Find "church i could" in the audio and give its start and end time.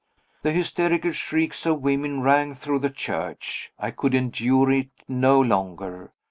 2.89-4.15